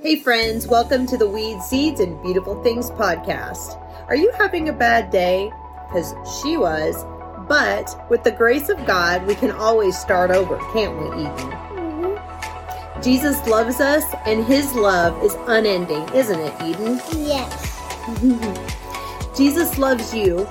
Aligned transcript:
Hey, 0.00 0.14
friends, 0.14 0.68
welcome 0.68 1.08
to 1.08 1.16
the 1.16 1.28
Weed 1.28 1.60
Seeds 1.60 1.98
and 1.98 2.22
Beautiful 2.22 2.62
Things 2.62 2.88
podcast. 2.88 3.76
Are 4.06 4.14
you 4.14 4.30
having 4.38 4.68
a 4.68 4.72
bad 4.72 5.10
day? 5.10 5.50
Because 5.88 6.14
she 6.40 6.56
was. 6.56 7.04
But 7.48 8.08
with 8.08 8.22
the 8.22 8.30
grace 8.30 8.68
of 8.68 8.86
God, 8.86 9.26
we 9.26 9.34
can 9.34 9.50
always 9.50 9.98
start 9.98 10.30
over, 10.30 10.56
can't 10.72 10.96
we, 10.96 11.22
Eden? 11.22 11.50
Mm-hmm. 12.14 13.02
Jesus 13.02 13.44
loves 13.48 13.80
us, 13.80 14.04
and 14.24 14.44
his 14.44 14.72
love 14.76 15.20
is 15.20 15.34
unending, 15.48 16.08
isn't 16.14 16.38
it, 16.38 16.54
Eden? 16.62 17.00
Yes. 17.16 17.76
Jesus 19.36 19.78
loves 19.78 20.14
you 20.14 20.46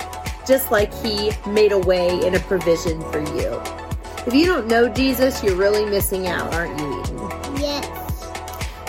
just 0.46 0.74
like 0.74 0.94
he 0.96 1.32
made 1.50 1.72
a 1.72 1.80
way 1.80 2.10
and 2.26 2.36
a 2.36 2.42
provision 2.42 3.00
for 3.14 3.22
you. 3.22 3.62
If 4.28 4.34
you 4.34 4.46
don't 4.46 4.68
know 4.68 4.90
Jesus, 4.90 5.42
you're 5.42 5.56
really 5.56 5.86
missing 5.86 6.28
out, 6.28 6.54
aren't 6.54 6.78
you, 6.82 7.00
Eden? 7.00 7.18
Yes. 7.62 8.07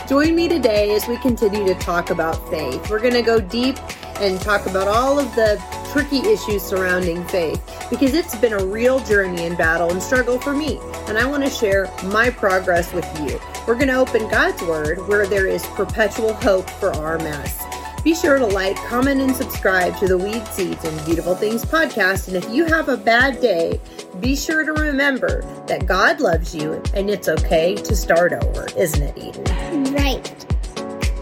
Join 0.09 0.35
me 0.35 0.49
today 0.49 0.95
as 0.95 1.07
we 1.07 1.19
continue 1.19 1.67
to 1.67 1.75
talk 1.75 2.09
about 2.09 2.49
faith. 2.49 2.89
We're 2.89 2.99
going 2.99 3.12
to 3.12 3.21
go 3.21 3.43
deep 3.43 3.77
and 4.21 4.41
talk 4.41 4.65
about 4.65 4.89
all 4.89 5.19
of 5.19 5.27
the 5.35 5.62
tricky 5.93 6.27
issues 6.27 6.62
surrounding 6.62 7.23
faith 7.27 7.62
because 7.91 8.15
it's 8.15 8.35
been 8.35 8.55
a 8.55 8.65
real 8.65 9.01
journey 9.01 9.45
and 9.45 9.55
battle 9.59 9.91
and 9.91 10.02
struggle 10.02 10.39
for 10.39 10.55
me. 10.55 10.79
And 11.09 11.19
I 11.19 11.27
want 11.27 11.45
to 11.45 11.51
share 11.51 11.93
my 12.05 12.30
progress 12.30 12.91
with 12.95 13.05
you. 13.21 13.39
We're 13.66 13.75
going 13.75 13.89
to 13.89 13.97
open 13.97 14.27
God's 14.30 14.63
Word 14.63 15.07
where 15.09 15.27
there 15.27 15.47
is 15.47 15.63
perpetual 15.66 16.33
hope 16.33 16.71
for 16.71 16.91
our 16.95 17.19
mess. 17.19 17.68
Be 18.09 18.15
sure 18.15 18.39
to 18.39 18.47
like, 18.47 18.77
comment, 18.87 19.21
and 19.21 19.37
subscribe 19.37 19.95
to 19.98 20.07
the 20.07 20.16
Weed 20.16 20.47
Seeds 20.47 20.83
and 20.83 21.05
Beautiful 21.05 21.35
Things 21.35 21.62
podcast. 21.62 22.29
And 22.29 22.39
if 22.39 22.49
you 22.49 22.65
have 22.65 22.89
a 22.89 22.97
bad 22.97 23.39
day, 23.39 23.79
be 24.19 24.35
sure 24.35 24.65
to 24.65 24.73
remember 24.73 25.43
that 25.66 25.85
God 25.85 26.19
loves 26.19 26.55
you 26.55 26.83
and 26.95 27.11
it's 27.11 27.29
okay 27.29 27.75
to 27.75 27.95
start 27.95 28.33
over, 28.33 28.66
isn't 28.79 29.02
it, 29.02 29.19
Eden? 29.19 29.95
Right. 29.95 30.47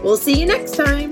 We'll 0.01 0.15
see 0.15 0.39
you 0.39 0.45
next 0.45 0.75
time. 0.75 1.11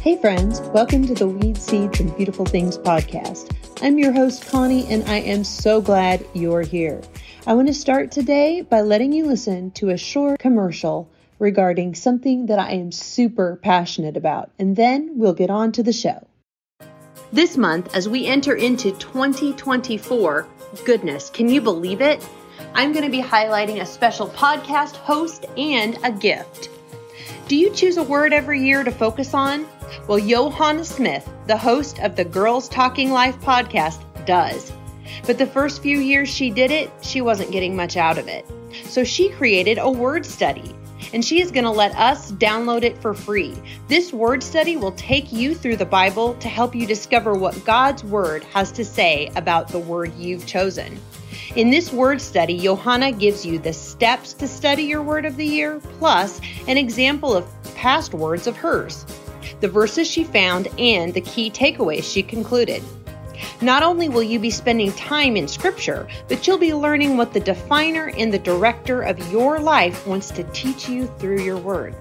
Hey, 0.00 0.20
friends, 0.20 0.60
welcome 0.74 1.06
to 1.06 1.14
the 1.14 1.28
Weed 1.28 1.58
Seeds 1.58 2.00
and 2.00 2.16
Beautiful 2.16 2.44
Things 2.44 2.76
podcast. 2.76 3.56
I'm 3.82 4.00
your 4.00 4.10
host, 4.10 4.48
Connie, 4.48 4.88
and 4.88 5.04
I 5.04 5.18
am 5.18 5.44
so 5.44 5.80
glad 5.80 6.26
you're 6.34 6.62
here. 6.62 7.00
I 7.46 7.54
want 7.54 7.68
to 7.68 7.74
start 7.74 8.10
today 8.10 8.62
by 8.62 8.80
letting 8.80 9.12
you 9.12 9.26
listen 9.26 9.70
to 9.72 9.90
a 9.90 9.96
short 9.96 10.40
commercial 10.40 11.08
regarding 11.42 11.92
something 11.92 12.46
that 12.46 12.60
I 12.60 12.70
am 12.70 12.92
super 12.92 13.58
passionate 13.60 14.16
about, 14.16 14.52
and 14.60 14.76
then 14.76 15.18
we'll 15.18 15.34
get 15.34 15.50
on 15.50 15.72
to 15.72 15.82
the 15.82 15.92
show. 15.92 16.24
This 17.32 17.56
month, 17.56 17.92
as 17.96 18.08
we 18.08 18.26
enter 18.26 18.54
into 18.54 18.92
2024, 18.92 20.46
goodness, 20.84 21.30
can 21.30 21.48
you 21.48 21.60
believe 21.60 22.00
it? 22.00 22.24
I'm 22.74 22.92
going 22.92 23.04
to 23.04 23.10
be 23.10 23.20
highlighting 23.20 23.80
a 23.80 23.86
special 23.86 24.28
podcast 24.28 24.94
host 24.94 25.46
and 25.56 25.98
a 26.04 26.12
gift. 26.12 26.70
Do 27.48 27.56
you 27.56 27.70
choose 27.70 27.96
a 27.96 28.04
word 28.04 28.32
every 28.32 28.64
year 28.64 28.84
to 28.84 28.92
focus 28.92 29.34
on? 29.34 29.66
Well, 30.06 30.20
Yohonna 30.20 30.84
Smith, 30.84 31.28
the 31.48 31.56
host 31.56 31.98
of 31.98 32.14
the 32.14 32.24
Girls 32.24 32.68
Talking 32.68 33.10
Life 33.10 33.40
podcast, 33.40 34.00
does. 34.26 34.70
But 35.26 35.38
the 35.38 35.46
first 35.46 35.82
few 35.82 35.98
years 35.98 36.28
she 36.28 36.50
did 36.50 36.70
it, 36.70 36.88
she 37.00 37.20
wasn't 37.20 37.50
getting 37.50 37.74
much 37.74 37.96
out 37.96 38.16
of 38.16 38.28
it. 38.28 38.46
So 38.84 39.02
she 39.02 39.28
created 39.30 39.78
a 39.78 39.90
word 39.90 40.24
study, 40.24 40.72
and 41.12 41.24
she 41.24 41.40
is 41.40 41.50
going 41.50 41.64
to 41.64 41.70
let 41.70 41.94
us 41.96 42.32
download 42.32 42.82
it 42.82 42.98
for 42.98 43.14
free. 43.14 43.54
This 43.88 44.12
word 44.12 44.42
study 44.42 44.76
will 44.76 44.92
take 44.92 45.32
you 45.32 45.54
through 45.54 45.76
the 45.76 45.86
Bible 45.86 46.34
to 46.34 46.48
help 46.48 46.74
you 46.74 46.86
discover 46.86 47.34
what 47.34 47.64
God's 47.64 48.04
word 48.04 48.44
has 48.44 48.72
to 48.72 48.84
say 48.84 49.30
about 49.36 49.68
the 49.68 49.78
word 49.78 50.12
you've 50.16 50.46
chosen. 50.46 50.98
In 51.56 51.70
this 51.70 51.92
word 51.92 52.20
study, 52.20 52.58
Yohonna 52.58 53.18
gives 53.18 53.44
you 53.44 53.58
the 53.58 53.72
steps 53.72 54.32
to 54.34 54.48
study 54.48 54.84
your 54.84 55.02
word 55.02 55.24
of 55.24 55.36
the 55.36 55.46
year, 55.46 55.80
plus 55.98 56.40
an 56.66 56.78
example 56.78 57.34
of 57.34 57.46
past 57.74 58.14
words 58.14 58.46
of 58.46 58.56
hers, 58.56 59.04
the 59.60 59.68
verses 59.68 60.08
she 60.08 60.24
found, 60.24 60.68
and 60.78 61.12
the 61.12 61.20
key 61.20 61.50
takeaways 61.50 62.04
she 62.04 62.22
concluded. 62.22 62.82
Not 63.62 63.84
only 63.84 64.08
will 64.08 64.24
you 64.24 64.40
be 64.40 64.50
spending 64.50 64.90
time 64.94 65.36
in 65.36 65.46
Scripture, 65.46 66.08
but 66.26 66.44
you'll 66.44 66.58
be 66.58 66.74
learning 66.74 67.16
what 67.16 67.32
the 67.32 67.38
definer 67.38 68.10
and 68.18 68.34
the 68.34 68.38
director 68.40 69.02
of 69.02 69.30
your 69.30 69.60
life 69.60 70.04
wants 70.04 70.32
to 70.32 70.42
teach 70.52 70.88
you 70.88 71.06
through 71.20 71.42
your 71.42 71.58
word. 71.58 71.94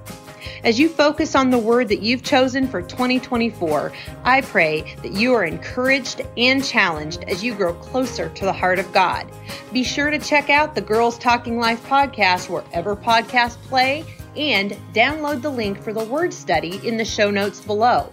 As 0.64 0.80
you 0.80 0.90
focus 0.90 1.36
on 1.36 1.52
the 1.52 1.60
word 1.60 1.88
that 1.90 2.02
you've 2.02 2.24
chosen 2.24 2.68
for 2.68 2.82
2024, 2.82 3.94
I 4.24 4.42
pray 4.42 4.96
that 5.04 5.12
you 5.12 5.36
are 5.36 5.44
encouraged 5.44 6.22
and 6.36 6.66
challenged 6.66 7.26
as 7.26 7.44
you 7.44 7.54
grow 7.54 7.76
closer 7.76 8.30
to 8.30 8.46
the 8.46 8.54
heart 8.54 8.80
of 8.80 8.92
God. 8.92 9.32
Be 9.72 9.84
sure 9.84 10.10
to 10.10 10.18
check 10.18 10.50
out 10.50 10.74
the 10.74 10.82
Girls 10.82 11.20
Talking 11.20 11.60
Life 11.60 11.84
podcast 11.86 12.50
wherever 12.50 12.96
podcasts 12.96 13.62
play 13.64 14.04
and 14.36 14.72
download 14.94 15.44
the 15.44 15.52
link 15.52 15.80
for 15.80 15.94
the 15.94 16.06
word 16.06 16.34
study 16.34 16.80
in 16.88 16.98
the 16.98 17.06
show 17.06 17.30
notes 17.30 17.62
below. 17.62 18.12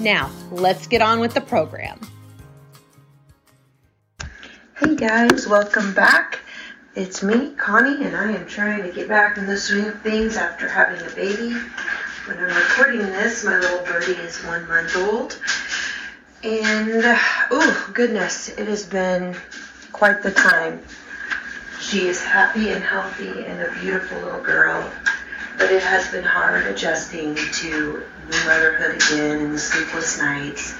Now, 0.00 0.28
let's 0.50 0.88
get 0.88 1.02
on 1.02 1.20
with 1.20 1.34
the 1.34 1.40
program. 1.40 2.00
Hey 4.80 4.94
guys, 4.94 5.48
welcome 5.48 5.92
back. 5.92 6.38
It's 6.94 7.20
me, 7.20 7.50
Connie, 7.56 8.04
and 8.04 8.16
I 8.16 8.30
am 8.30 8.46
trying 8.46 8.84
to 8.84 8.92
get 8.92 9.08
back 9.08 9.36
in 9.36 9.44
the 9.44 9.58
swing 9.58 9.86
of 9.86 10.00
things 10.02 10.36
after 10.36 10.68
having 10.68 11.04
a 11.04 11.10
baby. 11.16 11.52
When 12.26 12.38
I'm 12.38 12.56
recording 12.56 13.00
this, 13.00 13.44
my 13.44 13.58
little 13.58 13.84
birdie 13.84 14.12
is 14.12 14.38
one 14.44 14.68
month 14.68 14.96
old. 14.96 15.36
And, 16.44 17.02
oh, 17.50 17.90
goodness, 17.92 18.50
it 18.50 18.68
has 18.68 18.86
been 18.86 19.34
quite 19.90 20.22
the 20.22 20.30
time. 20.30 20.80
She 21.80 22.06
is 22.06 22.22
happy 22.22 22.70
and 22.70 22.84
healthy 22.84 23.46
and 23.46 23.60
a 23.60 23.72
beautiful 23.80 24.20
little 24.20 24.42
girl, 24.42 24.88
but 25.58 25.72
it 25.72 25.82
has 25.82 26.08
been 26.12 26.22
hard 26.22 26.68
adjusting 26.68 27.34
to 27.34 28.04
new 28.30 28.44
motherhood 28.46 28.94
again 28.94 29.40
and 29.40 29.54
the 29.54 29.58
sleepless 29.58 30.20
nights 30.20 30.78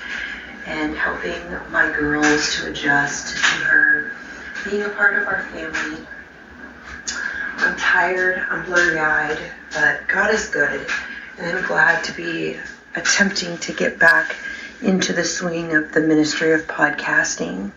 and 0.68 0.94
helping 0.94 1.40
my 1.70 1.90
girls 1.90 2.54
to 2.54 2.70
adjust 2.70 3.34
to 3.36 3.64
her 3.64 3.87
being 4.64 4.82
a 4.82 4.88
part 4.90 5.20
of 5.20 5.28
our 5.28 5.42
family. 5.44 6.06
I'm 7.58 7.76
tired, 7.76 8.38
I'm 8.50 8.64
blurry 8.64 8.98
eyed, 8.98 9.38
but 9.72 10.06
God 10.08 10.32
is 10.32 10.48
good, 10.48 10.86
and 11.38 11.58
I'm 11.58 11.64
glad 11.66 12.04
to 12.04 12.12
be 12.12 12.56
attempting 12.94 13.58
to 13.58 13.72
get 13.72 13.98
back 13.98 14.36
into 14.82 15.12
the 15.12 15.24
swing 15.24 15.74
of 15.74 15.92
the 15.92 16.00
ministry 16.00 16.52
of 16.52 16.66
podcasting. 16.66 17.72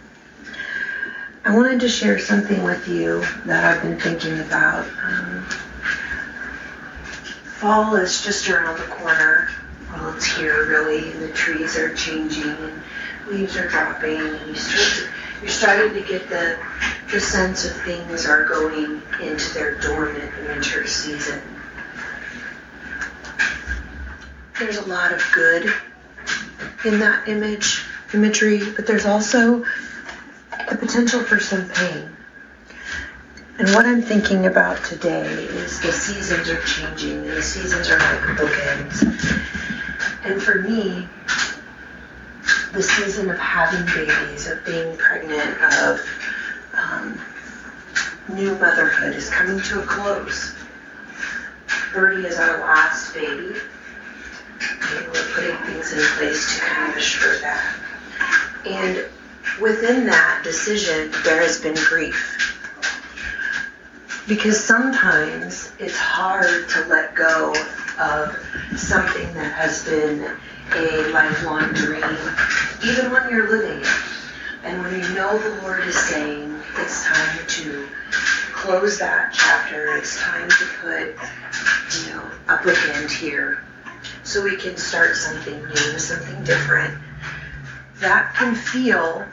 I 1.43 1.55
wanted 1.55 1.79
to 1.79 1.89
share 1.89 2.19
something 2.19 2.63
with 2.63 2.87
you 2.87 3.25
that 3.45 3.63
I've 3.63 3.81
been 3.81 3.99
thinking 3.99 4.39
about. 4.39 4.85
Um, 5.03 5.43
fall 7.43 7.95
is 7.95 8.23
just 8.23 8.47
around 8.49 8.77
the 8.77 8.85
corner. 8.85 9.49
Well, 9.91 10.15
it's 10.15 10.25
here 10.25 10.67
really, 10.67 11.11
and 11.11 11.21
the 11.21 11.29
trees 11.29 11.75
are 11.77 11.93
changing, 11.95 12.43
and 12.43 12.81
leaves 13.27 13.57
are 13.57 13.67
dropping, 13.67 14.19
and 14.19 14.47
you 14.47 14.55
start 14.55 15.07
to 15.07 15.20
you're 15.41 15.49
starting 15.49 15.93
to 15.93 16.07
get 16.07 16.29
the, 16.29 16.57
the 17.11 17.19
sense 17.19 17.65
of 17.65 17.75
things 17.81 18.27
are 18.27 18.45
going 18.45 19.01
into 19.21 19.53
their 19.53 19.75
dormant 19.75 20.31
winter 20.47 20.85
season. 20.85 21.41
There's 24.59 24.77
a 24.77 24.85
lot 24.85 25.11
of 25.11 25.23
good 25.33 25.73
in 26.85 26.99
that 26.99 27.27
image, 27.27 27.83
imagery, 28.13 28.61
but 28.75 28.85
there's 28.85 29.05
also 29.05 29.65
the 30.69 30.77
potential 30.77 31.23
for 31.23 31.39
some 31.39 31.67
pain. 31.69 32.09
And 33.57 33.69
what 33.75 33.85
I'm 33.85 34.01
thinking 34.01 34.45
about 34.45 34.83
today 34.83 35.25
is 35.25 35.79
the 35.81 35.91
seasons 35.91 36.49
are 36.49 36.61
changing, 36.63 37.19
and 37.19 37.29
the 37.29 37.43
seasons 37.43 37.89
are 37.89 37.97
like 37.97 38.37
bookends. 38.37 39.01
And 40.23 40.41
for 40.41 40.59
me, 40.61 41.07
the 42.73 42.83
season 42.83 43.29
of 43.29 43.37
having 43.37 43.85
babies, 43.85 44.47
of 44.47 44.63
being 44.65 44.95
pregnant, 44.97 45.61
of 45.61 45.99
um, 46.73 47.19
new 48.29 48.55
motherhood 48.55 49.15
is 49.15 49.29
coming 49.29 49.59
to 49.61 49.81
a 49.81 49.85
close. 49.85 50.55
Birdie 51.93 52.27
is 52.27 52.39
our 52.39 52.61
last 52.61 53.13
baby, 53.13 53.55
and 54.81 55.07
we're 55.07 55.31
putting 55.33 55.57
things 55.65 55.91
in 55.91 56.03
place 56.17 56.55
to 56.55 56.61
kind 56.61 56.91
of 56.91 56.97
assure 56.97 57.39
that. 57.39 57.75
And 58.65 59.05
within 59.59 60.05
that 60.05 60.41
decision, 60.43 61.11
there 61.23 61.41
has 61.41 61.59
been 61.59 61.75
grief. 61.75 62.37
Because 64.27 64.63
sometimes 64.63 65.73
it's 65.77 65.97
hard 65.97 66.69
to 66.69 66.85
let 66.85 67.15
go 67.15 67.53
of 67.99 68.37
something 68.77 69.33
that 69.33 69.53
has 69.53 69.85
been 69.85 70.37
a 70.73 71.11
lifelong 71.11 71.73
dream, 71.73 72.17
even 72.85 73.11
when 73.11 73.29
you're 73.29 73.49
living 73.49 73.81
it. 73.81 73.87
And 74.63 74.81
when 74.83 74.93
you 74.93 75.13
know 75.15 75.37
the 75.37 75.61
Lord 75.63 75.85
is 75.87 75.95
saying 75.95 76.59
it's 76.77 77.03
time 77.03 77.39
to 77.47 77.87
close 78.53 78.99
that 78.99 79.33
chapter, 79.33 79.97
it's 79.97 80.19
time 80.19 80.49
to 80.49 80.65
put, 80.81 81.07
you 81.99 82.13
know, 82.13 82.23
a 82.47 82.57
bookend 82.57 83.11
here 83.11 83.63
so 84.23 84.43
we 84.43 84.55
can 84.55 84.77
start 84.77 85.15
something 85.15 85.59
new, 85.65 85.99
something 85.99 86.43
different, 86.43 86.97
that 87.99 88.33
can 88.35 88.55
feel 88.55 89.25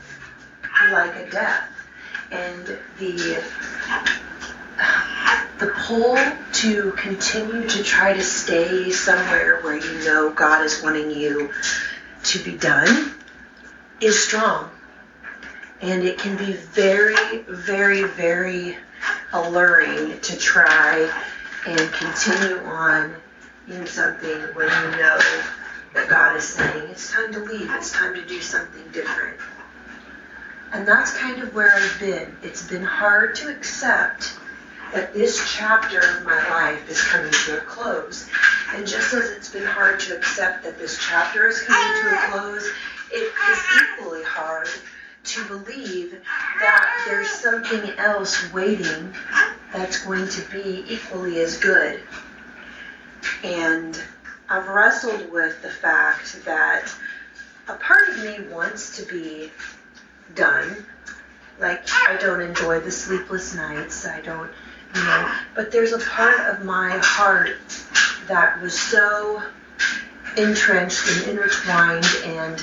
like 0.90 1.14
a 1.16 1.30
death. 1.30 1.68
And 2.30 2.78
the 2.98 3.42
the 5.58 5.66
pull 5.76 6.16
to 6.58 6.90
continue 6.92 7.68
to 7.68 7.84
try 7.84 8.12
to 8.12 8.22
stay 8.22 8.90
somewhere 8.90 9.60
where 9.62 9.76
you 9.76 10.04
know 10.04 10.30
God 10.30 10.64
is 10.64 10.82
wanting 10.82 11.08
you 11.08 11.52
to 12.24 12.42
be 12.42 12.56
done 12.56 13.14
is 14.00 14.20
strong. 14.20 14.68
And 15.80 16.02
it 16.02 16.18
can 16.18 16.36
be 16.36 16.54
very, 16.54 17.42
very, 17.42 18.02
very 18.02 18.76
alluring 19.32 20.20
to 20.20 20.36
try 20.36 21.08
and 21.64 21.92
continue 21.92 22.58
on 22.64 23.14
in 23.68 23.86
something 23.86 24.40
when 24.54 24.66
you 24.66 24.90
know 24.98 25.20
that 25.94 26.08
God 26.08 26.34
is 26.34 26.48
saying 26.48 26.88
it's 26.90 27.12
time 27.12 27.32
to 27.34 27.38
leave, 27.38 27.70
it's 27.72 27.92
time 27.92 28.14
to 28.14 28.24
do 28.24 28.40
something 28.40 28.82
different. 28.90 29.36
And 30.72 30.88
that's 30.88 31.16
kind 31.16 31.40
of 31.40 31.54
where 31.54 31.72
I've 31.72 32.00
been. 32.00 32.36
It's 32.42 32.66
been 32.66 32.82
hard 32.82 33.36
to 33.36 33.48
accept 33.48 34.34
that 34.92 35.12
this 35.12 35.54
chapter 35.54 35.98
of 35.98 36.24
my 36.24 36.48
life 36.50 36.88
is 36.90 37.02
coming 37.02 37.32
to 37.32 37.58
a 37.58 37.60
close. 37.62 38.28
And 38.74 38.86
just 38.86 39.12
as 39.14 39.30
it's 39.30 39.50
been 39.50 39.64
hard 39.64 40.00
to 40.00 40.16
accept 40.16 40.64
that 40.64 40.78
this 40.78 40.98
chapter 40.98 41.48
is 41.48 41.62
coming 41.62 42.02
to 42.02 42.14
a 42.14 42.30
close, 42.30 42.70
it 43.10 43.32
is 43.50 43.58
equally 43.82 44.22
hard 44.22 44.68
to 45.24 45.44
believe 45.44 46.12
that 46.60 47.04
there's 47.06 47.28
something 47.28 47.90
else 47.98 48.52
waiting 48.52 49.12
that's 49.72 50.04
going 50.04 50.28
to 50.28 50.42
be 50.50 50.84
equally 50.88 51.40
as 51.40 51.58
good. 51.58 52.00
And 53.44 54.00
I've 54.48 54.68
wrestled 54.68 55.30
with 55.30 55.60
the 55.60 55.68
fact 55.68 56.44
that 56.44 56.90
a 57.68 57.74
part 57.74 58.08
of 58.08 58.24
me 58.24 58.48
wants 58.48 58.96
to 58.96 59.02
be 59.12 59.50
done. 60.34 60.86
Like, 61.60 61.82
I 61.90 62.16
don't 62.18 62.40
enjoy 62.40 62.80
the 62.80 62.90
sleepless 62.90 63.54
nights. 63.54 64.06
I 64.06 64.20
don't, 64.20 64.50
you 64.94 65.04
know, 65.04 65.32
but 65.54 65.70
there's 65.70 65.92
a 65.92 65.98
part 65.98 66.40
of 66.48 66.64
my 66.64 66.98
heart 67.02 67.58
that 68.26 68.60
was 68.60 68.78
so 68.78 69.42
entrenched 70.36 71.08
and 71.08 71.30
intertwined 71.30 72.06
and 72.24 72.62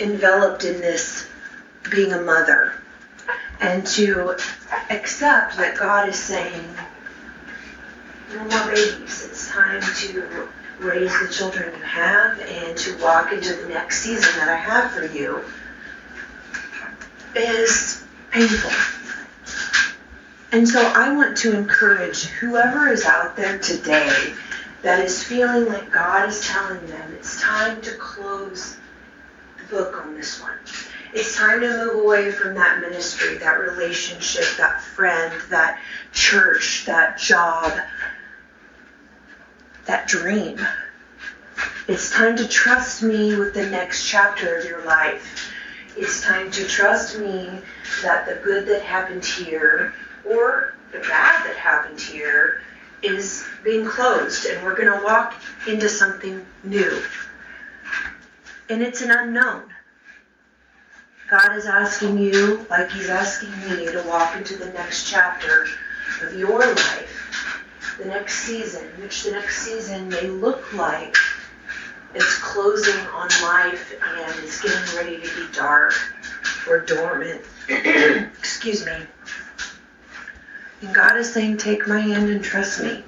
enveloped 0.00 0.64
in 0.64 0.80
this 0.80 1.28
being 1.90 2.12
a 2.12 2.20
mother 2.20 2.74
and 3.60 3.86
to 3.86 4.36
accept 4.90 5.56
that 5.56 5.76
God 5.78 6.08
is 6.08 6.16
saying, 6.16 6.64
no 8.34 8.44
more 8.44 8.74
babies. 8.74 9.26
It's 9.26 9.48
time 9.48 9.80
to 9.80 10.48
raise 10.80 11.12
the 11.20 11.32
children 11.32 11.72
you 11.78 11.84
have 11.84 12.40
and 12.40 12.76
to 12.78 12.96
walk 12.98 13.32
into 13.32 13.54
the 13.54 13.68
next 13.68 14.00
season 14.00 14.32
that 14.38 14.48
I 14.48 14.56
have 14.56 14.90
for 14.92 15.04
you 15.06 15.44
is 17.36 18.04
painful. 18.30 18.70
And 20.52 20.68
so 20.68 20.82
I 20.82 21.10
want 21.14 21.38
to 21.38 21.56
encourage 21.56 22.24
whoever 22.24 22.92
is 22.92 23.06
out 23.06 23.36
there 23.36 23.58
today 23.58 24.34
that 24.82 25.02
is 25.02 25.24
feeling 25.24 25.66
like 25.66 25.90
God 25.90 26.28
is 26.28 26.46
telling 26.46 26.84
them 26.88 27.14
it's 27.14 27.40
time 27.40 27.80
to 27.80 27.90
close 27.92 28.76
the 29.56 29.64
book 29.74 29.96
on 29.96 30.14
this 30.14 30.42
one. 30.42 30.58
It's 31.14 31.34
time 31.34 31.62
to 31.62 31.68
move 31.68 32.04
away 32.04 32.30
from 32.30 32.54
that 32.56 32.80
ministry, 32.80 33.38
that 33.38 33.60
relationship, 33.60 34.44
that 34.58 34.82
friend, 34.82 35.32
that 35.48 35.80
church, 36.12 36.84
that 36.84 37.16
job, 37.16 37.72
that 39.86 40.06
dream. 40.06 40.60
It's 41.88 42.10
time 42.10 42.36
to 42.36 42.46
trust 42.46 43.02
me 43.02 43.36
with 43.36 43.54
the 43.54 43.70
next 43.70 44.06
chapter 44.06 44.58
of 44.58 44.66
your 44.66 44.84
life. 44.84 45.50
It's 45.96 46.20
time 46.20 46.50
to 46.50 46.66
trust 46.66 47.18
me 47.18 47.58
that 48.02 48.26
the 48.26 48.34
good 48.44 48.66
that 48.66 48.82
happened 48.82 49.24
here 49.24 49.94
or 50.24 50.74
the 50.92 50.98
bad 51.00 51.46
that 51.46 51.56
happened 51.56 52.00
here 52.00 52.62
is 53.02 53.44
being 53.64 53.84
closed 53.84 54.46
and 54.46 54.62
we're 54.64 54.76
going 54.76 54.98
to 54.98 55.04
walk 55.04 55.34
into 55.66 55.88
something 55.88 56.44
new. 56.62 57.02
And 58.68 58.82
it's 58.82 59.02
an 59.02 59.10
unknown. 59.10 59.62
God 61.30 61.56
is 61.56 61.66
asking 61.66 62.18
you, 62.18 62.66
like 62.68 62.90
He's 62.90 63.08
asking 63.08 63.50
me, 63.60 63.86
to 63.86 64.04
walk 64.06 64.36
into 64.36 64.56
the 64.56 64.70
next 64.72 65.10
chapter 65.10 65.66
of 66.22 66.34
your 66.34 66.58
life, 66.58 67.96
the 67.98 68.04
next 68.04 68.44
season, 68.44 68.84
which 69.00 69.24
the 69.24 69.30
next 69.32 69.62
season 69.62 70.08
may 70.08 70.28
look 70.28 70.72
like 70.74 71.16
it's 72.14 72.38
closing 72.38 73.00
on 73.06 73.28
life 73.42 73.94
and 74.02 74.44
it's 74.44 74.60
getting 74.60 74.96
ready 74.96 75.26
to 75.26 75.34
be 75.34 75.52
dark 75.54 75.94
or 76.68 76.80
dormant. 76.80 77.40
Excuse 77.68 78.84
me. 78.84 78.92
And 80.82 80.94
God 80.94 81.16
is 81.16 81.32
saying, 81.32 81.58
Take 81.58 81.86
my 81.86 82.00
hand 82.00 82.28
and 82.28 82.42
trust 82.42 82.82
me. 82.82 83.02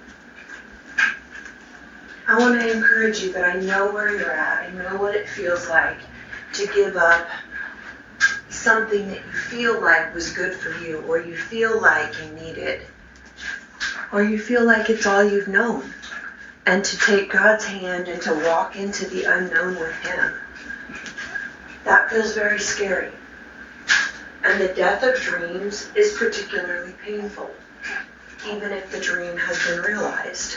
I 2.27 2.39
want 2.39 2.59
to 2.59 2.73
encourage 2.73 3.21
you 3.21 3.33
that 3.33 3.45
I 3.45 3.61
know 3.61 3.93
where 3.93 4.17
you're 4.17 4.33
at. 4.33 4.71
I 4.71 4.73
know 4.73 4.97
what 4.97 5.15
it 5.15 5.29
feels 5.29 5.69
like 5.69 5.99
to 6.55 6.67
give 6.69 6.97
up 6.97 7.27
something 8.49 9.09
that 9.09 9.19
you 9.19 9.33
feel 9.33 9.81
like 9.81 10.15
was 10.15 10.31
good 10.31 10.55
for 10.55 10.71
you, 10.83 11.01
or 11.09 11.21
you 11.21 11.37
feel 11.37 11.81
like 11.81 12.15
you 12.23 12.31
need 12.33 12.57
it, 12.57 12.87
or 14.13 14.23
you 14.23 14.39
feel 14.39 14.65
like 14.65 14.89
it's 14.89 15.05
all 15.05 15.23
you've 15.23 15.49
known, 15.49 15.93
and 16.65 16.83
to 16.85 16.99
take 16.99 17.33
God's 17.33 17.65
hand 17.65 18.09
and 18.09 18.23
to 18.23 18.35
walk 18.47 18.77
into 18.77 19.07
the 19.07 19.25
unknown 19.25 19.75
with 19.79 19.95
Him. 19.97 20.33
That 21.85 22.09
feels 22.09 22.35
very 22.35 22.61
scary. 22.61 23.11
And 24.45 24.61
the 24.61 24.69
death 24.69 25.03
of 25.03 25.17
dreams 25.17 25.91
is 25.95 26.17
particularly 26.17 26.95
painful, 27.05 27.51
even 28.49 28.73
if 28.73 28.91
the 28.91 29.01
dream 29.01 29.37
has 29.37 29.59
been 29.67 29.81
realized. 29.81 30.57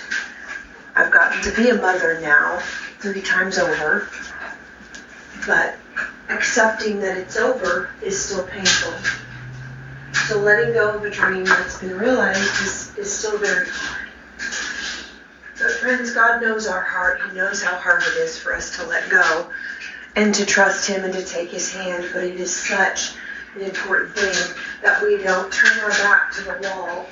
I've 0.96 1.12
gotten 1.12 1.42
to 1.44 1.56
be 1.56 1.70
a 1.70 1.76
mother 1.76 2.20
now 2.22 2.60
three 3.00 3.22
times 3.22 3.58
over, 3.58 4.10
but 5.46 5.76
accepting 6.30 7.00
that 7.02 7.18
it's 7.18 7.38
over 7.38 7.90
is 8.02 8.20
still 8.24 8.46
painful. 8.48 8.94
So 10.28 10.40
letting 10.40 10.74
go 10.74 10.96
of 10.96 11.04
a 11.04 11.10
dream 11.10 11.46
that's 11.46 11.80
been 11.80 11.98
realized 11.98 12.40
is, 12.40 12.98
is 12.98 13.14
still 13.14 13.38
very 13.38 13.68
hard. 13.70 14.10
But 15.60 15.72
friends, 15.72 16.12
God 16.12 16.42
knows 16.42 16.68
our 16.68 16.82
heart. 16.82 17.22
He 17.30 17.38
knows 17.38 17.64
how 17.64 17.76
hard 17.76 18.04
it 18.04 18.18
is 18.18 18.38
for 18.38 18.54
us 18.54 18.76
to 18.78 18.86
let 18.86 19.10
go 19.10 19.50
and 20.16 20.34
to 20.36 20.46
trust 20.46 20.88
Him 20.88 21.04
and 21.04 21.14
to 21.14 21.24
take 21.24 21.50
His 21.50 21.72
hand. 21.72 22.10
But 22.14 22.26
it 22.26 22.36
is 22.36 22.54
such 22.54 23.14
an 23.56 23.62
important 23.62 24.16
thing 24.16 24.56
that 24.84 25.02
we 25.02 25.18
don't 25.24 25.52
turn 25.52 25.80
our 25.80 25.90
back 25.90 26.32
to 26.34 26.44
the 26.44 26.70
wall 26.70 27.08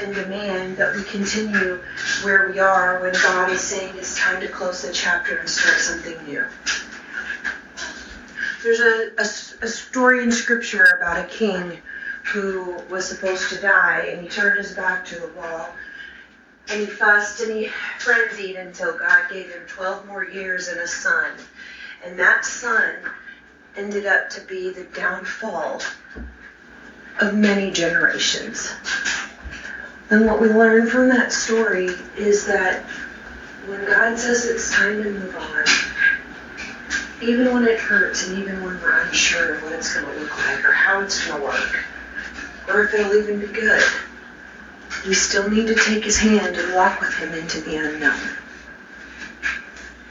and 0.00 0.14
demand 0.14 0.76
that 0.76 0.94
we 0.94 1.02
continue 1.04 1.80
where 2.22 2.50
we 2.50 2.58
are 2.58 3.00
when 3.00 3.12
God 3.12 3.50
is 3.50 3.60
saying 3.60 3.94
it's 3.96 4.18
time 4.18 4.40
to 4.40 4.48
close 4.48 4.82
the 4.82 4.92
chapter 4.92 5.38
and 5.38 5.48
start 5.48 5.76
something 5.76 6.24
new. 6.26 6.44
There's 8.62 8.80
a, 8.80 9.10
a, 9.18 9.64
a 9.66 9.68
story 9.68 10.22
in 10.22 10.32
Scripture 10.32 10.98
about 11.00 11.24
a 11.24 11.28
king 11.28 11.78
who 12.24 12.82
was 12.90 13.06
supposed 13.06 13.50
to 13.50 13.60
die, 13.60 14.08
and 14.10 14.22
he 14.22 14.28
turned 14.28 14.58
his 14.58 14.72
back 14.72 15.04
to 15.06 15.20
the 15.20 15.28
wall. 15.28 15.68
And 16.70 16.80
he 16.80 16.86
fussed 16.86 17.40
and 17.40 17.54
he 17.54 17.68
frenzied 17.98 18.56
until 18.56 18.96
God 18.96 19.24
gave 19.30 19.50
him 19.50 19.62
12 19.66 20.06
more 20.06 20.24
years 20.24 20.68
and 20.68 20.80
a 20.80 20.88
son. 20.88 21.32
And 22.04 22.18
that 22.18 22.46
son 22.46 22.94
ended 23.76 24.06
up 24.06 24.30
to 24.30 24.40
be 24.42 24.70
the 24.70 24.84
downfall 24.84 25.82
of 27.20 27.34
many 27.34 27.70
generations. 27.70 28.72
And 30.10 30.26
what 30.26 30.40
we 30.40 30.48
learn 30.48 30.88
from 30.88 31.08
that 31.08 31.32
story 31.32 31.88
is 32.16 32.46
that 32.46 32.82
when 33.66 33.84
God 33.86 34.18
says 34.18 34.44
it's 34.44 34.72
time 34.72 35.02
to 35.02 35.10
move 35.10 35.36
on, 35.36 35.64
even 37.22 37.54
when 37.54 37.64
it 37.64 37.78
hurts 37.78 38.28
and 38.28 38.38
even 38.38 38.62
when 38.62 38.80
we're 38.80 39.00
unsure 39.02 39.54
of 39.54 39.62
what 39.62 39.72
it's 39.72 39.94
going 39.94 40.06
to 40.06 40.20
look 40.20 40.36
like 40.46 40.64
or 40.64 40.72
how 40.72 41.00
it's 41.00 41.26
going 41.26 41.40
to 41.40 41.46
work 41.46 41.84
or 42.68 42.84
if 42.84 42.94
it'll 42.94 43.14
even 43.14 43.40
be 43.40 43.46
good, 43.46 43.82
we 45.06 45.14
still 45.14 45.48
need 45.50 45.66
to 45.66 45.74
take 45.74 46.04
his 46.04 46.18
hand 46.18 46.56
and 46.56 46.74
walk 46.74 47.00
with 47.00 47.14
him 47.14 47.32
into 47.34 47.60
the 47.60 47.76
unknown. 47.76 48.20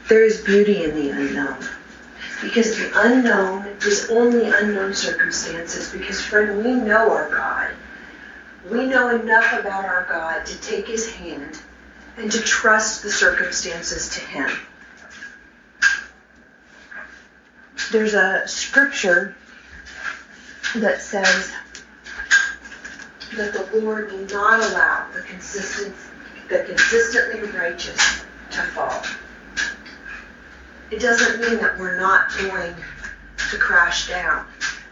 There 0.08 0.24
is 0.24 0.40
beauty 0.42 0.84
in 0.84 0.94
the 0.94 1.10
unknown. 1.10 1.64
Because 2.42 2.76
the 2.76 2.90
unknown 2.94 3.66
is 3.80 4.10
only 4.10 4.50
unknown 4.50 4.92
circumstances. 4.92 5.90
Because, 5.90 6.20
friend, 6.20 6.64
we 6.64 6.72
know 6.74 7.10
our 7.10 7.30
God. 7.30 7.70
We 8.70 8.86
know 8.86 9.14
enough 9.14 9.52
about 9.52 9.84
our 9.84 10.06
God 10.08 10.46
to 10.46 10.60
take 10.60 10.86
his 10.86 11.12
hand 11.12 11.60
and 12.16 12.30
to 12.32 12.40
trust 12.40 13.02
the 13.02 13.10
circumstances 13.10 14.08
to 14.10 14.20
him. 14.20 14.50
there's 17.94 18.14
a 18.14 18.42
scripture 18.48 19.36
that 20.74 21.00
says 21.00 21.52
that 23.36 23.52
the 23.52 23.80
Lord 23.80 24.10
will 24.10 24.26
not 24.26 24.58
allow 24.60 25.06
the 25.14 25.20
consistent, 25.22 25.94
the 26.48 26.64
consistently 26.64 27.48
righteous 27.50 28.24
to 28.50 28.62
fall. 28.62 29.02
It 30.90 31.00
doesn't 31.00 31.40
mean 31.40 31.60
that 31.60 31.78
we're 31.78 31.96
not 31.96 32.30
going 32.36 32.74
to 33.50 33.58
crash 33.58 34.08
down. 34.08 34.46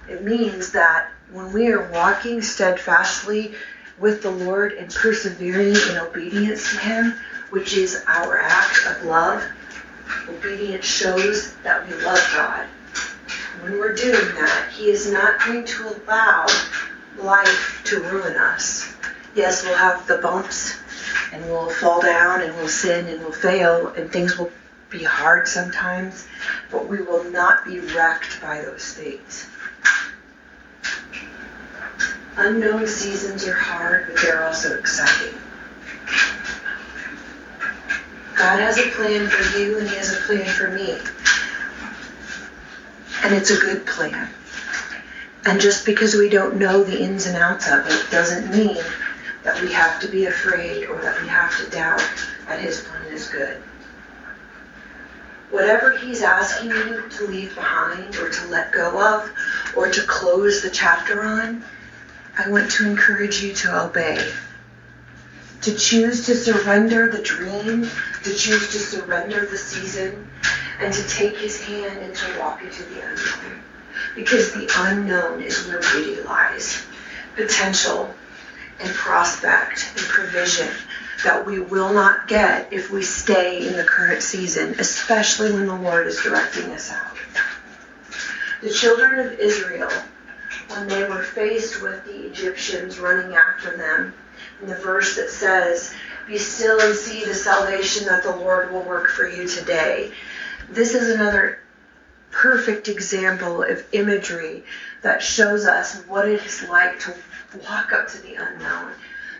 It 0.08 0.22
means 0.22 0.70
that 0.70 1.10
when 1.30 1.52
we 1.52 1.68
are 1.68 1.90
walking 1.92 2.42
steadfastly 2.42 3.54
with 3.98 4.22
the 4.22 4.30
Lord 4.30 4.72
and 4.72 4.92
persevering 4.92 5.74
in 5.74 5.98
obedience 5.98 6.70
to 6.72 6.78
Him, 6.78 7.14
which 7.50 7.76
is 7.76 8.04
our 8.06 8.38
act 8.38 8.86
of 8.86 9.04
love. 9.04 9.42
Obedience 10.28 10.84
shows 10.84 11.54
that 11.62 11.86
we 11.86 11.94
love 12.04 12.32
God. 12.34 12.66
When 13.62 13.78
we're 13.78 13.94
doing 13.94 14.34
that, 14.34 14.72
He 14.72 14.90
is 14.90 15.10
not 15.10 15.40
going 15.44 15.64
to 15.64 15.96
allow 16.04 16.46
life 17.18 17.82
to 17.84 18.00
ruin 18.00 18.36
us. 18.36 18.94
Yes, 19.34 19.64
we'll 19.64 19.76
have 19.76 20.06
the 20.06 20.18
bumps 20.18 20.78
and 21.32 21.44
we'll 21.46 21.70
fall 21.70 22.02
down 22.02 22.42
and 22.42 22.54
we'll 22.56 22.68
sin 22.68 23.06
and 23.06 23.20
we'll 23.20 23.32
fail 23.32 23.88
and 23.88 24.10
things 24.10 24.36
will 24.36 24.50
be 24.90 25.02
hard 25.02 25.48
sometimes, 25.48 26.26
but 26.70 26.86
we 26.86 27.00
will 27.00 27.24
not 27.24 27.64
be 27.64 27.80
wrecked 27.80 28.40
by 28.42 28.60
those 28.60 28.92
things. 28.92 29.46
Unknown 32.44 32.88
seasons 32.88 33.46
are 33.46 33.54
hard, 33.54 34.08
but 34.08 34.20
they're 34.20 34.42
also 34.42 34.76
exciting. 34.76 35.38
God 38.36 38.58
has 38.58 38.78
a 38.78 38.90
plan 38.90 39.28
for 39.28 39.56
you 39.56 39.78
and 39.78 39.88
He 39.88 39.94
has 39.94 40.12
a 40.12 40.20
plan 40.22 40.44
for 40.44 40.68
me. 40.72 40.98
And 43.22 43.32
it's 43.32 43.50
a 43.50 43.60
good 43.60 43.86
plan. 43.86 44.28
And 45.44 45.60
just 45.60 45.86
because 45.86 46.16
we 46.16 46.28
don't 46.28 46.56
know 46.56 46.82
the 46.82 47.00
ins 47.00 47.26
and 47.26 47.36
outs 47.36 47.70
of 47.70 47.86
it 47.86 48.10
doesn't 48.10 48.50
mean 48.50 48.82
that 49.44 49.62
we 49.62 49.72
have 49.72 50.00
to 50.00 50.08
be 50.08 50.24
afraid 50.24 50.88
or 50.88 51.00
that 51.00 51.22
we 51.22 51.28
have 51.28 51.56
to 51.58 51.70
doubt 51.70 52.02
that 52.48 52.58
His 52.58 52.80
plan 52.80 53.06
is 53.12 53.28
good. 53.28 53.62
Whatever 55.50 55.96
He's 55.96 56.22
asking 56.22 56.70
you 56.70 57.08
to 57.08 57.26
leave 57.28 57.54
behind 57.54 58.16
or 58.16 58.30
to 58.30 58.46
let 58.48 58.72
go 58.72 59.00
of 59.00 59.32
or 59.76 59.88
to 59.88 60.02
close 60.02 60.60
the 60.60 60.70
chapter 60.70 61.22
on, 61.22 61.62
I 62.38 62.48
want 62.48 62.70
to 62.72 62.86
encourage 62.86 63.42
you 63.42 63.52
to 63.54 63.84
obey. 63.84 64.32
To 65.62 65.74
choose 65.74 66.26
to 66.26 66.34
surrender 66.34 67.10
the 67.10 67.22
dream, 67.22 67.88
to 68.24 68.34
choose 68.34 68.72
to 68.72 68.78
surrender 68.78 69.46
the 69.46 69.58
season, 69.58 70.30
and 70.80 70.92
to 70.92 71.08
take 71.08 71.36
His 71.36 71.62
hand 71.62 71.98
and 71.98 72.14
to 72.14 72.38
walk 72.40 72.62
into 72.62 72.82
the 72.84 73.00
unknown. 73.00 73.62
Because 74.14 74.52
the 74.52 74.68
unknown 74.76 75.42
is 75.42 75.66
where 75.66 75.80
beauty 75.80 76.22
lies. 76.22 76.84
Potential 77.36 78.12
and 78.80 78.90
prospect 78.94 79.92
and 79.96 80.06
provision 80.06 80.68
that 81.24 81.46
we 81.46 81.60
will 81.60 81.92
not 81.92 82.26
get 82.26 82.72
if 82.72 82.90
we 82.90 83.02
stay 83.02 83.66
in 83.66 83.76
the 83.76 83.84
current 83.84 84.22
season, 84.22 84.74
especially 84.78 85.52
when 85.52 85.66
the 85.66 85.76
Lord 85.76 86.06
is 86.06 86.20
directing 86.20 86.70
us 86.72 86.90
out. 86.90 87.16
The 88.62 88.70
children 88.70 89.26
of 89.26 89.38
Israel, 89.38 89.90
when 90.68 90.88
they 90.88 91.04
were 91.04 91.22
faced 91.22 91.82
with 91.82 92.04
the 92.04 92.26
Egyptians 92.26 92.98
running 92.98 93.34
after 93.34 93.76
them, 93.76 94.14
in 94.60 94.68
the 94.68 94.76
verse 94.76 95.16
that 95.16 95.30
says, 95.30 95.94
Be 96.26 96.38
still 96.38 96.80
and 96.80 96.94
see 96.94 97.24
the 97.24 97.34
salvation 97.34 98.06
that 98.06 98.22
the 98.22 98.36
Lord 98.36 98.72
will 98.72 98.82
work 98.82 99.10
for 99.10 99.28
you 99.28 99.46
today. 99.46 100.12
This 100.70 100.94
is 100.94 101.10
another 101.10 101.60
perfect 102.30 102.88
example 102.88 103.62
of 103.62 103.84
imagery 103.92 104.64
that 105.02 105.22
shows 105.22 105.66
us 105.66 106.02
what 106.06 106.28
it 106.28 106.44
is 106.44 106.68
like 106.68 106.98
to 107.00 107.14
walk 107.68 107.92
up 107.92 108.08
to 108.08 108.22
the 108.22 108.34
unknown. 108.34 108.92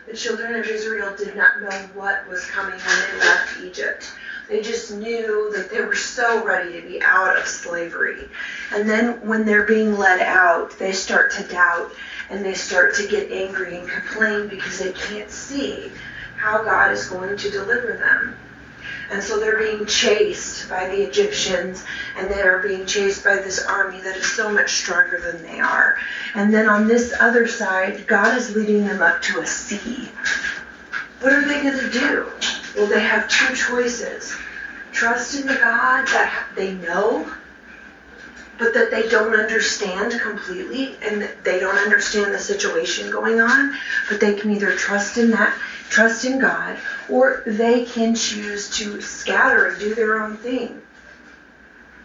The 0.07 0.15
children 0.15 0.55
of 0.55 0.67
Israel 0.67 1.15
did 1.15 1.35
not 1.35 1.61
know 1.61 1.71
what 1.93 2.27
was 2.27 2.45
coming 2.45 2.77
when 2.77 3.19
they 3.19 3.25
left 3.25 3.61
Egypt. 3.61 4.11
They 4.49 4.61
just 4.61 4.93
knew 4.93 5.51
that 5.55 5.69
they 5.71 5.81
were 5.81 5.95
so 5.95 6.43
ready 6.43 6.79
to 6.81 6.87
be 6.87 7.01
out 7.01 7.37
of 7.37 7.47
slavery. 7.47 8.27
And 8.71 8.89
then 8.89 9.25
when 9.25 9.45
they're 9.45 9.65
being 9.65 9.97
led 9.97 10.21
out, 10.21 10.77
they 10.77 10.91
start 10.91 11.31
to 11.33 11.43
doubt 11.43 11.91
and 12.29 12.43
they 12.43 12.53
start 12.53 12.95
to 12.95 13.07
get 13.07 13.31
angry 13.31 13.77
and 13.77 13.87
complain 13.87 14.47
because 14.47 14.79
they 14.79 14.91
can't 14.91 15.31
see 15.31 15.91
how 16.35 16.63
God 16.63 16.91
is 16.91 17.07
going 17.07 17.37
to 17.37 17.49
deliver 17.49 17.93
them. 17.97 18.35
And 19.11 19.21
so 19.21 19.39
they're 19.39 19.59
being 19.59 19.85
chased 19.85 20.69
by 20.69 20.87
the 20.87 21.03
Egyptians, 21.03 21.85
and 22.17 22.29
they 22.29 22.41
are 22.41 22.63
being 22.63 22.85
chased 22.85 23.23
by 23.23 23.35
this 23.35 23.63
army 23.65 24.01
that 24.01 24.15
is 24.15 24.31
so 24.35 24.51
much 24.51 24.71
stronger 24.71 25.19
than 25.19 25.43
they 25.43 25.59
are. 25.59 25.97
And 26.35 26.53
then 26.53 26.67
on 26.67 26.87
this 26.87 27.13
other 27.19 27.47
side, 27.47 28.07
God 28.07 28.35
is 28.37 28.55
leading 28.55 28.85
them 28.85 29.01
up 29.01 29.21
to 29.23 29.41
a 29.41 29.45
sea. 29.45 30.09
What 31.19 31.33
are 31.33 31.47
they 31.47 31.61
going 31.61 31.79
to 31.79 31.89
do? 31.91 32.31
Well, 32.75 32.87
they 32.87 33.01
have 33.01 33.29
two 33.29 33.55
choices 33.55 34.35
trust 34.91 35.39
in 35.39 35.47
the 35.47 35.55
God 35.55 36.05
that 36.07 36.47
they 36.55 36.73
know, 36.73 37.27
but 38.57 38.73
that 38.73 38.91
they 38.91 39.09
don't 39.09 39.33
understand 39.33 40.19
completely, 40.19 40.97
and 41.01 41.27
they 41.43 41.59
don't 41.59 41.77
understand 41.77 42.33
the 42.33 42.39
situation 42.39 43.11
going 43.11 43.39
on, 43.39 43.75
but 44.09 44.19
they 44.19 44.35
can 44.35 44.51
either 44.51 44.71
trust 44.75 45.17
in 45.17 45.31
that 45.31 45.57
trust 45.89 46.25
in 46.25 46.39
God, 46.39 46.77
or 47.09 47.43
they 47.45 47.85
can 47.85 48.15
choose 48.15 48.69
to 48.77 49.01
scatter 49.01 49.67
and 49.67 49.79
do 49.79 49.93
their 49.93 50.21
own 50.23 50.37
thing, 50.37 50.81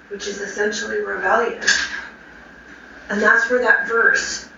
which 0.08 0.26
is 0.26 0.40
essentially 0.40 0.98
rebellion. 1.00 1.62
And 3.10 3.22
that's 3.22 3.48
where 3.48 3.60
that 3.60 3.88
verse 3.88 4.48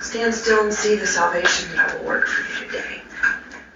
stand 0.00 0.34
still 0.34 0.64
and 0.64 0.74
see 0.74 0.96
the 0.96 1.06
salvation 1.06 1.74
that 1.74 1.90
I 1.90 1.96
will 1.96 2.04
work 2.04 2.26
for 2.26 2.64
you 2.64 2.70
today. 2.70 3.02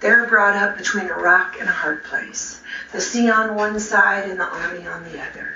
They're 0.07 0.25
brought 0.25 0.55
up 0.55 0.77
between 0.77 1.09
a 1.09 1.15
rock 1.15 1.57
and 1.59 1.67
a 1.67 1.71
hard 1.73 2.05
place, 2.05 2.61
the 2.93 3.01
sea 3.01 3.29
on 3.29 3.55
one 3.55 3.77
side 3.77 4.29
and 4.29 4.39
the 4.39 4.45
army 4.45 4.87
on 4.87 5.03
the 5.03 5.19
other. 5.21 5.55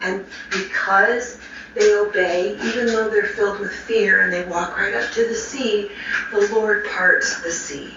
And 0.00 0.24
because 0.52 1.40
they 1.74 1.92
obey, 1.96 2.56
even 2.62 2.86
though 2.86 3.10
they're 3.10 3.24
filled 3.24 3.58
with 3.58 3.72
fear 3.72 4.20
and 4.20 4.32
they 4.32 4.44
walk 4.44 4.78
right 4.78 4.94
up 4.94 5.10
to 5.10 5.26
the 5.26 5.34
sea, 5.34 5.90
the 6.30 6.48
Lord 6.52 6.86
parts 6.86 7.42
the 7.42 7.50
sea. 7.50 7.92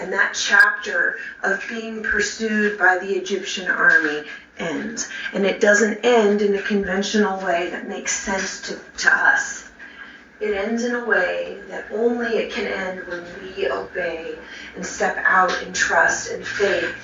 And 0.00 0.10
that 0.14 0.32
chapter 0.32 1.16
of 1.42 1.62
being 1.68 2.02
pursued 2.02 2.78
by 2.78 2.96
the 2.96 3.12
Egyptian 3.12 3.70
army 3.70 4.24
ends. 4.56 5.10
And 5.34 5.44
it 5.44 5.60
doesn't 5.60 6.02
end 6.02 6.40
in 6.40 6.54
a 6.54 6.62
conventional 6.62 7.44
way 7.44 7.68
that 7.68 7.88
makes 7.88 8.18
sense 8.18 8.62
to, 8.62 8.80
to 9.04 9.14
us. 9.14 9.65
It 10.38 10.54
ends 10.54 10.84
in 10.84 10.94
a 10.94 11.04
way 11.04 11.58
that 11.68 11.86
only 11.90 12.36
it 12.36 12.52
can 12.52 12.66
end 12.66 13.06
when 13.08 13.24
we 13.42 13.70
obey 13.70 14.34
and 14.74 14.84
step 14.84 15.16
out 15.24 15.62
in 15.62 15.72
trust 15.72 16.30
and 16.30 16.46
faith 16.46 16.94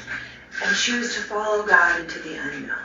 and 0.63 0.77
choose 0.77 1.15
to 1.15 1.21
follow 1.23 1.67
God 1.67 2.01
into 2.01 2.19
the 2.19 2.37
unknown. 2.37 2.77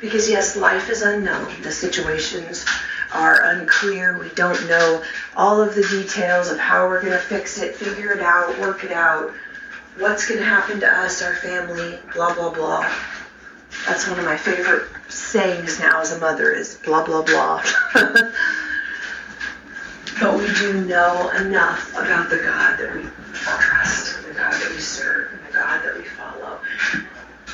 Because, 0.00 0.28
yes, 0.28 0.56
life 0.56 0.90
is 0.90 1.00
unknown. 1.00 1.62
The 1.62 1.72
situations 1.72 2.66
are 3.14 3.44
unclear. 3.44 4.18
We 4.18 4.28
don't 4.30 4.68
know 4.68 5.02
all 5.34 5.62
of 5.62 5.74
the 5.74 5.82
details 5.82 6.50
of 6.50 6.58
how 6.58 6.86
we're 6.86 7.00
going 7.00 7.12
to 7.12 7.18
fix 7.18 7.58
it, 7.58 7.74
figure 7.74 8.12
it 8.12 8.20
out, 8.20 8.58
work 8.58 8.84
it 8.84 8.92
out, 8.92 9.32
what's 9.98 10.28
going 10.28 10.40
to 10.40 10.46
happen 10.46 10.80
to 10.80 10.86
us, 10.86 11.22
our 11.22 11.34
family, 11.34 11.98
blah, 12.12 12.34
blah, 12.34 12.50
blah. 12.50 12.92
That's 13.86 14.06
one 14.08 14.18
of 14.18 14.24
my 14.26 14.36
favorite 14.36 14.88
sayings 15.08 15.78
now 15.78 16.00
as 16.00 16.12
a 16.12 16.18
mother 16.18 16.52
is 16.52 16.74
blah, 16.76 17.04
blah, 17.04 17.22
blah. 17.22 17.62
but 20.20 20.38
we 20.38 20.46
do 20.54 20.84
know 20.86 21.30
enough 21.30 21.90
about 21.92 22.30
the 22.30 22.38
God 22.38 22.78
that 22.78 22.94
we 22.94 23.02
trust, 23.34 24.26
the 24.26 24.34
God 24.34 24.52
that 24.52 24.70
we 24.70 24.78
serve, 24.78 25.32
and 25.32 25.46
the 25.46 25.52
God 25.52 25.84
that 25.84 25.96
we 25.96 26.04
follow. 26.04 26.60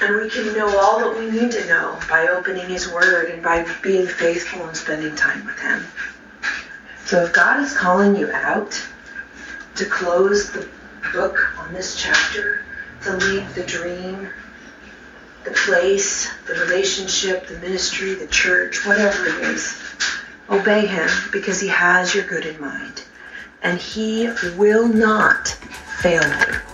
And 0.00 0.16
we 0.16 0.30
can 0.30 0.52
know 0.56 0.78
all 0.78 1.00
that 1.00 1.18
we 1.18 1.30
need 1.30 1.50
to 1.52 1.66
know 1.66 1.98
by 2.08 2.28
opening 2.28 2.68
His 2.68 2.90
Word 2.90 3.30
and 3.30 3.42
by 3.42 3.66
being 3.82 4.06
faithful 4.06 4.64
and 4.64 4.76
spending 4.76 5.14
time 5.16 5.44
with 5.44 5.58
Him. 5.58 5.84
So 7.04 7.24
if 7.24 7.32
God 7.32 7.62
is 7.62 7.76
calling 7.76 8.16
you 8.16 8.30
out 8.32 8.80
to 9.76 9.84
close 9.84 10.52
the 10.52 10.68
book 11.12 11.38
on 11.58 11.72
this 11.74 12.00
chapter, 12.00 12.64
to 13.02 13.16
leave 13.16 13.54
the 13.54 13.64
dream, 13.64 14.28
the 15.44 15.50
place, 15.50 16.30
the 16.46 16.54
relationship, 16.54 17.48
the 17.48 17.58
ministry, 17.58 18.14
the 18.14 18.28
church, 18.28 18.86
whatever 18.86 19.26
it 19.26 19.40
is, 19.44 19.72
obey 20.50 20.86
Him 20.86 21.08
because 21.32 21.60
He 21.60 21.68
has 21.68 22.14
your 22.14 22.24
good 22.24 22.46
in 22.46 22.60
mind. 22.60 23.02
And 23.62 23.78
He 23.78 24.28
will 24.56 24.88
not 24.88 25.48
fail 26.00 26.22
you. 26.22 26.71